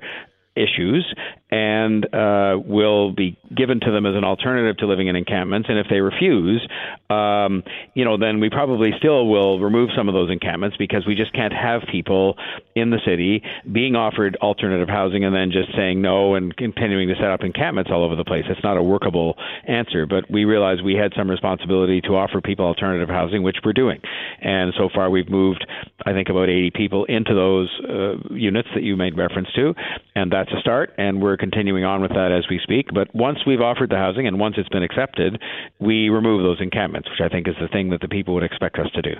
issues 0.55 1.05
and 1.51 2.05
uh, 2.13 2.57
will 2.65 3.11
be 3.11 3.37
given 3.55 3.79
to 3.79 3.91
them 3.91 4.05
as 4.05 4.15
an 4.15 4.23
alternative 4.23 4.77
to 4.77 4.87
living 4.87 5.07
in 5.07 5.15
encampments. 5.15 5.69
And 5.69 5.77
if 5.77 5.85
they 5.89 5.99
refuse, 5.99 6.67
um, 7.09 7.63
you 7.93 8.03
know, 8.03 8.17
then 8.17 8.39
we 8.39 8.49
probably 8.49 8.91
still 8.97 9.27
will 9.27 9.59
remove 9.59 9.89
some 9.95 10.09
of 10.09 10.15
those 10.15 10.31
encampments 10.31 10.75
because 10.77 11.05
we 11.05 11.13
just 11.13 11.33
can't 11.33 11.53
have 11.53 11.83
people 11.91 12.35
in 12.75 12.89
the 12.89 12.99
city 13.05 13.43
being 13.71 13.95
offered 13.95 14.35
alternative 14.41 14.89
housing 14.89 15.23
and 15.23 15.35
then 15.35 15.51
just 15.51 15.69
saying 15.75 16.01
no 16.01 16.33
and 16.33 16.55
continuing 16.57 17.07
to 17.09 17.15
set 17.15 17.29
up 17.29 17.41
encampments 17.41 17.91
all 17.93 18.03
over 18.03 18.15
the 18.15 18.25
place. 18.25 18.45
It's 18.49 18.63
not 18.63 18.77
a 18.77 18.83
workable 18.83 19.37
answer. 19.67 20.07
But 20.07 20.29
we 20.29 20.45
realize 20.45 20.81
we 20.81 20.95
had 20.95 21.13
some 21.15 21.29
responsibility 21.29 22.01
to 22.01 22.15
offer 22.15 22.41
people 22.41 22.65
alternative 22.65 23.09
housing, 23.09 23.43
which 23.43 23.57
we're 23.63 23.73
doing. 23.73 24.01
And 24.41 24.73
so 24.77 24.89
far, 24.93 25.11
we've 25.11 25.29
moved, 25.29 25.65
I 26.05 26.13
think, 26.13 26.29
about 26.29 26.49
80 26.49 26.71
people 26.71 27.05
into 27.05 27.35
those 27.35 27.69
uh, 27.87 28.33
units 28.33 28.69
that 28.73 28.83
you 28.83 28.95
made 28.95 29.15
reference 29.15 29.49
to, 29.55 29.75
and 30.15 30.31
that's 30.31 30.51
a 30.51 30.59
start. 30.59 30.93
And 30.97 31.21
we're 31.21 31.34
continuing 31.37 31.83
on 31.83 32.01
with 32.01 32.11
that 32.11 32.31
as 32.31 32.45
we 32.49 32.59
speak. 32.61 32.87
But 32.93 33.13
once 33.15 33.39
we've 33.45 33.61
offered 33.61 33.89
the 33.89 33.97
housing 33.97 34.27
and 34.27 34.39
once 34.39 34.55
it's 34.57 34.69
been 34.69 34.83
accepted, 34.83 35.41
we 35.79 36.09
remove 36.09 36.43
those 36.43 36.61
encampments, 36.61 37.09
which 37.09 37.21
I 37.21 37.29
think 37.29 37.47
is 37.47 37.55
the 37.59 37.67
thing 37.67 37.89
that 37.89 38.01
the 38.01 38.07
people 38.07 38.33
would 38.33 38.43
expect 38.43 38.77
us 38.79 38.91
to 38.93 39.01
do. 39.01 39.13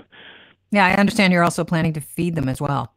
Yeah, 0.70 0.86
I 0.86 0.94
understand 0.94 1.32
you're 1.32 1.44
also 1.44 1.64
planning 1.64 1.92
to 1.92 2.00
feed 2.00 2.34
them 2.34 2.48
as 2.48 2.60
well. 2.60 2.92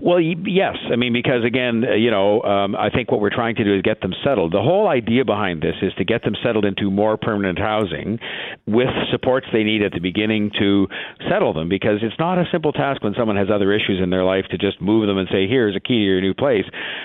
Well, 0.00 0.20
yes. 0.20 0.76
I 0.92 0.96
mean, 0.96 1.12
because 1.12 1.44
again, 1.44 1.84
uh, 1.84 1.94
you 1.94 2.10
know, 2.10 2.42
um, 2.42 2.76
I 2.76 2.90
think 2.90 3.10
what 3.10 3.20
we're 3.20 3.34
trying 3.34 3.56
to 3.56 3.64
do 3.64 3.74
is 3.74 3.82
get 3.82 4.00
them 4.00 4.12
settled. 4.24 4.52
The 4.52 4.62
whole 4.62 4.88
idea 4.88 5.24
behind 5.24 5.62
this 5.62 5.74
is 5.82 5.92
to 5.98 6.04
get 6.04 6.22
them 6.22 6.34
settled 6.42 6.64
into 6.64 6.90
more 6.90 7.16
permanent 7.16 7.58
housing 7.58 8.18
with 8.66 8.88
supports 9.10 9.46
they 9.52 9.64
need 9.64 9.82
at 9.82 9.92
the 9.92 10.00
beginning 10.00 10.50
to 10.58 10.86
settle 11.28 11.52
them. 11.52 11.68
Because 11.68 11.98
it's 12.02 12.18
not 12.18 12.38
a 12.38 12.44
simple 12.52 12.72
task 12.72 13.02
when 13.02 13.14
someone 13.18 13.36
has 13.36 13.48
other 13.52 13.72
issues 13.72 14.00
in 14.02 14.10
their 14.10 14.24
life 14.24 14.44
to 14.50 14.58
just 14.58 14.80
move 14.80 15.06
them 15.06 15.18
and 15.18 15.28
say, 15.30 15.48
"Here's 15.48 15.74
a 15.74 15.80
key 15.80 15.98
to 15.98 16.04
your 16.04 16.20
new 16.20 16.34
place," 16.34 16.64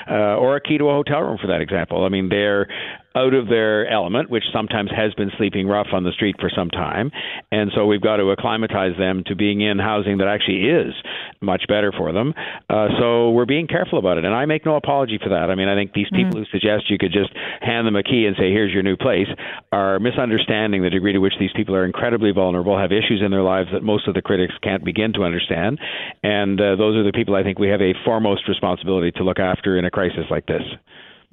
uh, 0.09 0.37
or 0.37 0.55
a 0.55 0.61
key 0.61 0.77
to 0.77 0.89
a 0.89 0.93
hotel 0.93 1.21
room, 1.21 1.37
for 1.39 1.47
that 1.47 1.61
example. 1.61 2.05
I 2.05 2.09
mean, 2.09 2.29
they're 2.29 2.67
out 3.15 3.33
of 3.33 3.47
their 3.47 3.87
element, 3.87 4.29
which 4.29 4.43
sometimes 4.51 4.89
has 4.95 5.13
been 5.13 5.31
sleeping 5.37 5.67
rough 5.67 5.87
on 5.93 6.03
the 6.03 6.11
street 6.11 6.35
for 6.39 6.49
some 6.49 6.69
time. 6.69 7.11
And 7.51 7.71
so 7.75 7.85
we've 7.85 8.01
got 8.01 8.17
to 8.17 8.31
acclimatize 8.31 8.97
them 8.97 9.23
to 9.27 9.35
being 9.35 9.61
in 9.61 9.77
housing 9.77 10.17
that 10.17 10.27
actually 10.27 10.65
is 10.65 10.93
much 11.41 11.63
better 11.67 11.91
for 11.95 12.11
them. 12.11 12.33
Uh, 12.69 12.87
so 12.99 13.31
we're 13.31 13.45
being 13.45 13.67
careful 13.67 13.99
about 13.99 14.17
it. 14.17 14.25
And 14.25 14.33
I 14.33 14.45
make 14.45 14.65
no 14.65 14.75
apology 14.75 15.19
for 15.21 15.29
that. 15.29 15.51
I 15.51 15.55
mean, 15.55 15.67
I 15.67 15.75
think 15.75 15.93
these 15.93 16.09
people 16.11 16.33
mm. 16.33 16.39
who 16.39 16.45
suggest 16.51 16.89
you 16.89 16.97
could 16.97 17.11
just 17.11 17.29
hand 17.61 17.85
them 17.85 17.95
a 17.95 18.03
key 18.03 18.25
and 18.25 18.35
say, 18.35 18.51
here's 18.51 18.73
your 18.73 18.83
new 18.83 18.97
place, 18.97 19.27
are 19.71 19.99
misunderstanding 19.99 20.81
the 20.81 20.89
degree 20.89 21.13
to 21.13 21.19
which 21.19 21.33
these 21.39 21.51
people 21.55 21.75
are 21.75 21.85
incredibly 21.85 22.31
vulnerable, 22.31 22.77
have 22.79 22.91
issues 22.91 23.21
in 23.23 23.29
their 23.29 23.43
lives 23.43 23.69
that 23.73 23.83
most 23.83 24.07
of 24.07 24.15
the 24.15 24.21
critics 24.21 24.53
can't 24.63 24.83
begin 24.83 25.13
to 25.13 25.23
understand. 25.23 25.79
And 26.23 26.59
uh, 26.59 26.75
those 26.75 26.95
are 26.95 27.03
the 27.03 27.13
people 27.13 27.35
I 27.35 27.43
think 27.43 27.59
we 27.59 27.69
have 27.69 27.81
a 27.81 27.93
foremost 28.03 28.47
responsibility 28.47 29.11
to 29.11 29.23
look 29.23 29.39
after 29.39 29.77
in 29.77 29.85
a 29.85 29.91
crisis 29.91 30.25
like 30.31 30.47
this 30.47 30.63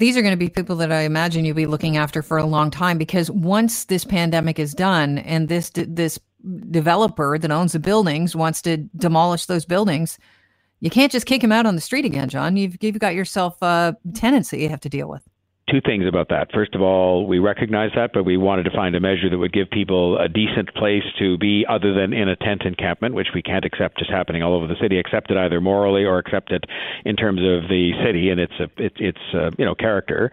these 0.01 0.17
are 0.17 0.23
going 0.23 0.33
to 0.33 0.37
be 0.37 0.49
people 0.49 0.77
that 0.77 0.91
I 0.91 1.03
imagine 1.03 1.45
you'll 1.45 1.55
be 1.55 1.67
looking 1.67 1.99
after 1.99 2.23
for 2.23 2.39
a 2.39 2.47
long 2.47 2.71
time 2.71 2.97
because 2.97 3.31
once 3.31 3.85
this 3.85 4.05
pandemic 4.05 4.59
is 4.59 4.75
done 4.75 5.19
and 5.19 5.49
this 5.49 5.71
this 5.75 6.19
developer 6.71 7.39
that 7.39 7.51
owns 7.51 7.73
the 7.73 7.79
buildings 7.79 8.35
wants 8.35 8.63
to 8.63 8.79
demolish 8.97 9.45
those 9.45 9.67
buildings, 9.67 10.19
you 10.81 10.89
can't 10.89 11.13
just 11.13 11.27
kick 11.27 11.45
him 11.45 11.53
out 11.53 11.67
on 11.67 11.75
the 11.75 11.83
street 11.83 12.07
again, 12.07 12.31
John. 12.31 12.57
You've 12.57 12.79
you've 12.81 12.99
got 12.99 13.15
yourself 13.15 13.61
a 13.61 13.95
tenants 14.15 14.51
that 14.51 14.59
you 14.59 14.71
have 14.71 14.81
to 14.81 14.89
deal 14.89 15.09
with 15.09 15.23
two 15.71 15.81
things 15.81 16.07
about 16.07 16.29
that. 16.31 16.51
First 16.53 16.75
of 16.75 16.83
all, 16.83 17.27
we 17.27 17.39
recognize 17.39 17.91
that, 17.95 18.11
but 18.13 18.25
we 18.25 18.37
wanted 18.37 18.65
to 18.65 18.71
find 18.71 18.95
a 18.95 19.01
measure 19.01 19.31
that 19.31 19.39
would 19.39 19.53
give 19.53 19.71
people 19.71 20.19
a 20.19 20.29
decent 20.29 20.75
place 20.75 21.05
to 21.19 21.39
be 21.39 21.65
other 21.69 21.95
than 21.95 22.13
in 22.13 22.29
a 22.29 22.37
tent 22.37 22.63
encampment, 22.65 23.15
which 23.15 23.29
we 23.35 23.43
can't 23.43 23.65
accept 23.65 23.99
just 23.99 24.11
happening 24.11 24.43
all 24.43 24.55
over 24.55 24.67
the 24.67 24.77
city, 24.81 24.99
accept 24.99 25.31
it 25.31 25.37
either 25.37 25.61
morally 25.61 26.05
or 26.05 26.19
accept 26.19 26.53
it 26.53 26.65
in 27.05 27.17
terms 27.17 27.41
of 27.41 27.69
the 27.69 27.93
city 28.05 28.31
and 28.31 28.41
its 28.41 28.53
its, 28.77 28.97
its 28.99 29.19
uh, 29.35 29.51
you 29.59 29.65
know 29.65 29.75
character. 29.75 30.31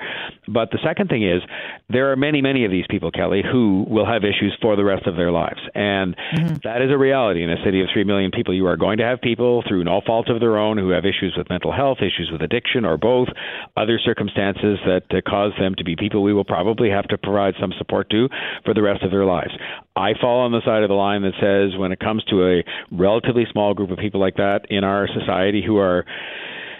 But 0.47 0.71
the 0.71 0.79
second 0.83 1.09
thing 1.09 1.23
is 1.23 1.41
there 1.89 2.11
are 2.11 2.15
many 2.15 2.41
many 2.41 2.65
of 2.65 2.71
these 2.71 2.85
people, 2.89 3.11
Kelly, 3.11 3.43
who 3.43 3.85
will 3.87 4.05
have 4.05 4.23
issues 4.23 4.57
for 4.61 4.75
the 4.75 4.83
rest 4.83 5.05
of 5.05 5.15
their 5.15 5.31
lives, 5.31 5.59
and 5.75 6.15
mm-hmm. 6.15 6.55
that 6.63 6.81
is 6.81 6.91
a 6.91 6.97
reality 6.97 7.43
in 7.43 7.51
a 7.51 7.63
city 7.63 7.81
of 7.81 7.87
three 7.93 8.03
million 8.03 8.31
people. 8.31 8.53
You 8.53 8.67
are 8.67 8.77
going 8.77 8.97
to 8.97 9.05
have 9.05 9.21
people 9.21 9.63
through 9.67 9.83
no 9.83 10.01
fault 10.05 10.29
of 10.29 10.39
their 10.39 10.57
own 10.57 10.77
who 10.77 10.89
have 10.89 11.05
issues 11.05 11.35
with 11.37 11.49
mental 11.49 11.71
health, 11.71 11.97
issues 11.99 12.29
with 12.31 12.41
addiction, 12.41 12.85
or 12.85 12.97
both, 12.97 13.27
other 13.75 13.99
circumstances 14.03 14.79
that 14.85 15.03
uh, 15.11 15.21
cause 15.27 15.51
them 15.59 15.75
to 15.77 15.83
be 15.83 15.95
people 15.95 16.23
we 16.23 16.33
will 16.33 16.45
probably 16.45 16.89
have 16.89 17.07
to 17.09 17.17
provide 17.17 17.53
some 17.59 17.73
support 17.77 18.09
to 18.11 18.29
for 18.65 18.73
the 18.73 18.81
rest 18.81 19.03
of 19.03 19.11
their 19.11 19.25
lives. 19.25 19.51
I 19.95 20.13
fall 20.19 20.41
on 20.41 20.51
the 20.51 20.61
side 20.65 20.83
of 20.83 20.89
the 20.89 20.95
line 20.95 21.23
that 21.23 21.33
says 21.41 21.77
when 21.77 21.91
it 21.91 21.99
comes 21.99 22.23
to 22.25 22.45
a 22.45 22.63
relatively 22.91 23.45
small 23.51 23.73
group 23.73 23.91
of 23.91 23.97
people 23.97 24.21
like 24.21 24.35
that 24.37 24.67
in 24.69 24.83
our 24.83 25.07
society 25.07 25.61
who 25.65 25.77
are 25.77 26.05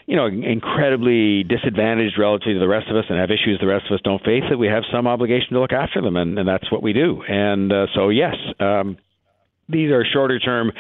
you 0.08 0.16
know, 0.16 0.28
incredibly 0.28 1.44
disadvantaged 1.44 2.18
relative 2.18 2.56
to 2.56 2.60
the 2.60 2.68
rest 2.68 2.88
of 2.90 2.96
us 2.96 3.04
and 3.10 3.20
have 3.20 3.30
issues 3.30 3.60
the 3.60 3.68
rest 3.68 3.88
of 3.92 3.96
us 3.96 4.02
don't 4.06 4.24
face, 4.24 4.44
that 4.50 4.58
we 4.58 4.68
have 4.68 4.84
some 4.90 5.06
obligation 5.06 5.50
to 5.52 5.60
look 5.60 5.74
after 5.74 6.02
them, 6.02 6.16
and, 6.16 6.40
and 6.40 6.48
that's 6.48 6.72
what 6.72 6.82
we 6.82 6.94
do. 6.94 7.22
And 7.28 7.74
uh, 7.74 7.88
so, 7.94 8.08
yes, 8.08 8.36
um, 8.62 8.96
these 9.68 9.92
are 9.92 10.06
shorter 10.06 10.40
term 10.40 10.72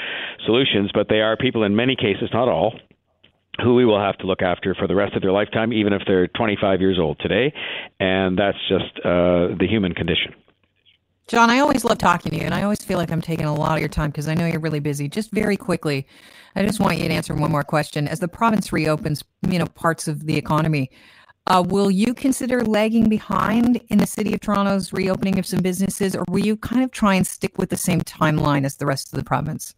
solutions, 0.45 0.91
but 0.93 1.07
they 1.09 1.19
are 1.19 1.35
people 1.35 1.63
in 1.63 1.75
many 1.75 1.97
cases, 1.97 2.29
not 2.31 2.47
all, 2.47 2.79
who 3.63 3.75
we 3.75 3.85
will 3.85 3.99
have 3.99 4.17
to 4.19 4.27
look 4.27 4.41
after 4.41 4.75
for 4.75 4.87
the 4.87 4.95
rest 4.95 5.15
of 5.15 5.21
their 5.21 5.31
lifetime, 5.31 5.73
even 5.73 5.93
if 5.93 6.01
they're 6.05 6.27
25 6.27 6.81
years 6.81 6.97
old 6.99 7.19
today. 7.19 7.53
And 7.99 8.37
that's 8.37 8.57
just 8.69 8.99
uh, 9.05 9.55
the 9.59 9.67
human 9.67 9.93
condition. 9.93 10.33
John, 11.27 11.49
I 11.49 11.59
always 11.59 11.83
love 11.83 11.97
talking 11.97 12.31
to 12.31 12.37
you, 12.37 12.43
and 12.43 12.53
I 12.53 12.63
always 12.63 12.81
feel 12.81 12.97
like 12.97 13.11
I'm 13.11 13.21
taking 13.21 13.45
a 13.45 13.53
lot 13.53 13.73
of 13.73 13.79
your 13.79 13.89
time 13.89 14.11
because 14.11 14.29
I 14.29 14.33
know 14.33 14.45
you're 14.45 14.61
really 14.61 14.79
busy. 14.79 15.09
Just 15.09 15.29
very 15.31 15.57
quickly, 15.57 16.07
I 16.55 16.65
just 16.65 16.79
want 16.79 16.99
you 16.99 17.07
to 17.07 17.13
answer 17.13 17.35
one 17.35 17.51
more 17.51 17.63
question. 17.63 18.07
As 18.07 18.21
the 18.21 18.29
province 18.29 18.71
reopens, 18.71 19.23
you 19.49 19.59
know, 19.59 19.65
parts 19.65 20.07
of 20.07 20.25
the 20.25 20.37
economy, 20.37 20.89
uh, 21.47 21.63
will 21.67 21.91
you 21.91 22.13
consider 22.13 22.63
lagging 22.63 23.09
behind 23.09 23.81
in 23.89 23.97
the 23.97 24.07
city 24.07 24.33
of 24.33 24.39
Toronto's 24.39 24.93
reopening 24.93 25.37
of 25.37 25.45
some 25.45 25.59
businesses, 25.59 26.15
or 26.15 26.23
will 26.29 26.45
you 26.45 26.55
kind 26.55 26.83
of 26.83 26.91
try 26.91 27.15
and 27.15 27.27
stick 27.27 27.57
with 27.57 27.69
the 27.69 27.77
same 27.77 28.01
timeline 28.01 28.65
as 28.65 28.77
the 28.77 28.85
rest 28.85 29.11
of 29.11 29.17
the 29.17 29.23
province? 29.25 29.73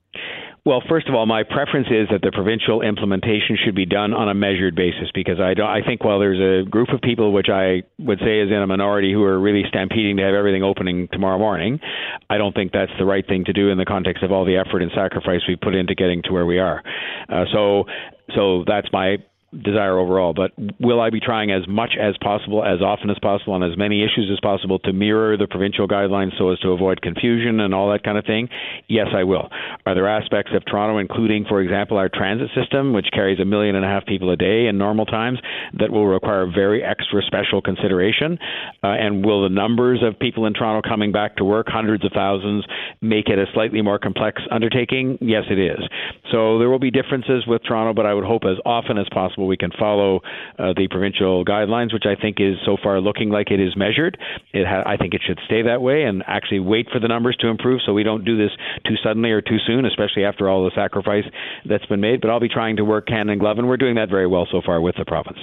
Well, 0.65 0.83
first 0.87 1.07
of 1.07 1.15
all, 1.15 1.25
my 1.25 1.43
preference 1.43 1.87
is 1.87 2.07
that 2.11 2.21
the 2.21 2.31
provincial 2.31 2.81
implementation 2.81 3.57
should 3.63 3.75
be 3.75 3.85
done 3.85 4.13
on 4.13 4.29
a 4.29 4.33
measured 4.33 4.75
basis 4.75 5.09
because 5.13 5.39
I 5.39 5.53
don't. 5.53 5.69
I 5.69 5.81
think 5.85 6.03
while 6.03 6.19
there's 6.19 6.39
a 6.39 6.69
group 6.69 6.89
of 6.89 7.01
people 7.01 7.31
which 7.31 7.47
I 7.49 7.83
would 7.97 8.19
say 8.19 8.41
is 8.41 8.49
in 8.49 8.57
a 8.61 8.67
minority 8.67 9.13
who 9.13 9.23
are 9.23 9.39
really 9.39 9.63
stampeding 9.69 10.17
to 10.17 10.23
have 10.23 10.33
everything 10.33 10.63
opening 10.63 11.07
tomorrow 11.11 11.39
morning, 11.39 11.79
I 12.29 12.37
don't 12.37 12.53
think 12.53 12.73
that's 12.73 12.91
the 12.99 13.05
right 13.05 13.25
thing 13.25 13.45
to 13.45 13.53
do 13.53 13.69
in 13.69 13.77
the 13.77 13.85
context 13.85 14.21
of 14.23 14.31
all 14.31 14.45
the 14.45 14.57
effort 14.57 14.81
and 14.81 14.91
sacrifice 14.93 15.41
we've 15.47 15.61
put 15.61 15.75
into 15.75 15.95
getting 15.95 16.21
to 16.23 16.33
where 16.33 16.45
we 16.45 16.59
are. 16.59 16.83
Uh, 17.29 17.45
so, 17.53 17.85
so 18.35 18.63
that's 18.67 18.87
my 18.91 19.17
desire 19.63 19.97
overall. 19.97 20.33
But 20.33 20.51
will 20.79 21.01
I 21.01 21.09
be 21.09 21.19
trying 21.19 21.51
as 21.51 21.67
much 21.67 21.95
as 21.99 22.15
possible, 22.21 22.63
as 22.63 22.81
often 22.81 23.09
as 23.09 23.17
possible, 23.21 23.53
on 23.53 23.63
as 23.63 23.77
many 23.77 24.03
issues 24.03 24.29
as 24.31 24.39
possible 24.41 24.79
to 24.79 24.93
mirror 24.93 25.37
the 25.37 25.47
provincial 25.47 25.87
guidelines 25.87 26.37
so 26.37 26.49
as 26.49 26.59
to 26.59 26.69
avoid 26.69 27.01
confusion 27.01 27.59
and 27.59 27.73
all 27.73 27.91
that 27.91 28.03
kind 28.03 28.17
of 28.17 28.25
thing? 28.25 28.49
Yes, 28.87 29.07
I 29.15 29.23
will. 29.23 29.49
Are 29.85 29.95
there 29.95 30.07
aspects 30.07 30.51
of 30.55 30.63
Toronto, 30.65 30.97
including, 30.97 31.45
for 31.47 31.61
example, 31.61 31.97
our 31.97 32.09
transit 32.09 32.49
system, 32.55 32.93
which 32.93 33.07
carries 33.13 33.39
a 33.39 33.45
million 33.45 33.75
and 33.75 33.85
a 33.85 33.87
half 33.87 34.05
people 34.05 34.29
a 34.29 34.35
day 34.35 34.67
in 34.67 34.77
normal 34.77 35.05
times, 35.05 35.39
that 35.79 35.89
will 35.89 36.05
require 36.05 36.45
very 36.45 36.83
extra 36.83 37.21
special 37.23 37.61
consideration? 37.61 38.37
Uh, 38.83 38.87
and 38.87 39.25
will 39.25 39.43
the 39.43 39.49
numbers 39.49 40.01
of 40.03 40.19
people 40.19 40.45
in 40.45 40.53
Toronto 40.53 40.87
coming 40.87 41.11
back 41.11 41.35
to 41.37 41.43
work, 41.43 41.67
hundreds 41.69 42.05
of 42.05 42.11
thousands, 42.13 42.65
make 43.01 43.29
it 43.29 43.39
a 43.39 43.45
slightly 43.53 43.81
more 43.81 43.99
complex 43.99 44.41
undertaking? 44.51 45.17
Yes, 45.21 45.43
it 45.49 45.59
is. 45.59 45.79
So 46.31 46.59
there 46.59 46.69
will 46.69 46.79
be 46.79 46.91
differences 46.91 47.45
with 47.47 47.63
Toronto, 47.63 47.93
but 47.93 48.05
I 48.05 48.13
would 48.13 48.25
hope 48.25 48.43
as 48.45 48.57
often 48.65 48.97
as 48.97 49.07
possible 49.11 49.38
possible 49.39 49.47
we 49.47 49.57
can 49.57 49.71
follow 49.77 50.19
uh, 50.57 50.73
the 50.75 50.87
provincial 50.89 51.45
guidelines, 51.45 51.93
which 51.93 52.05
I 52.05 52.19
think 52.19 52.37
is 52.39 52.55
so 52.65 52.77
far 52.81 52.99
looking 52.99 53.29
like 53.29 53.51
it 53.51 53.59
is 53.59 53.75
measured. 53.75 54.17
It 54.53 54.65
ha- 54.67 54.83
I 54.85 54.97
think 54.97 55.13
it 55.13 55.21
should 55.25 55.39
stay 55.45 55.61
that 55.63 55.81
way 55.81 56.03
and 56.03 56.23
actually 56.27 56.59
wait 56.59 56.87
for 56.91 56.99
the 56.99 57.07
numbers 57.07 57.37
to 57.39 57.47
improve 57.47 57.81
so 57.85 57.93
we 57.93 58.03
don't 58.03 58.25
do 58.25 58.37
this 58.37 58.51
too 58.85 58.95
suddenly 59.03 59.31
or 59.31 59.41
too 59.41 59.57
soon, 59.65 59.85
especially 59.85 60.25
after 60.25 60.49
all 60.49 60.63
the 60.63 60.71
sacrifice 60.75 61.25
that's 61.65 61.85
been 61.85 62.01
made. 62.01 62.21
But 62.21 62.29
I'll 62.29 62.39
be 62.39 62.49
trying 62.49 62.75
to 62.77 62.85
work 62.85 63.09
hand 63.09 63.29
in 63.29 63.39
glove, 63.39 63.57
and 63.57 63.67
we're 63.67 63.77
doing 63.77 63.95
that 63.95 64.09
very 64.09 64.27
well 64.27 64.47
so 64.51 64.61
far 64.65 64.81
with 64.81 64.95
the 64.97 65.05
province. 65.05 65.39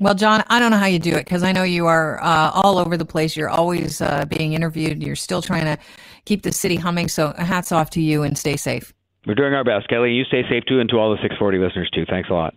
Well, 0.00 0.14
John, 0.14 0.42
I 0.48 0.58
don't 0.58 0.72
know 0.72 0.78
how 0.78 0.86
you 0.86 0.98
do 0.98 1.14
it 1.14 1.24
because 1.24 1.44
I 1.44 1.52
know 1.52 1.62
you 1.62 1.86
are 1.86 2.20
uh, 2.20 2.50
all 2.52 2.78
over 2.78 2.96
the 2.96 3.04
place. 3.04 3.36
You're 3.36 3.48
always 3.48 4.00
uh, 4.00 4.24
being 4.28 4.52
interviewed. 4.52 5.02
You're 5.02 5.14
still 5.14 5.40
trying 5.40 5.66
to 5.66 5.78
keep 6.24 6.42
the 6.42 6.50
city 6.50 6.74
humming. 6.74 7.08
So 7.08 7.32
hats 7.38 7.70
off 7.70 7.90
to 7.90 8.00
you 8.00 8.24
and 8.24 8.36
stay 8.36 8.56
safe. 8.56 8.92
We're 9.26 9.34
doing 9.34 9.54
our 9.54 9.64
best, 9.64 9.88
Kelly. 9.88 10.10
You 10.10 10.24
stay 10.24 10.42
safe 10.50 10.64
too, 10.68 10.80
and 10.80 10.88
to 10.90 10.98
all 10.98 11.10
the 11.10 11.16
640 11.22 11.58
listeners 11.58 11.90
too. 11.94 12.04
Thanks 12.08 12.28
a 12.28 12.34
lot. 12.34 12.54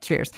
Cheers. 0.00 0.30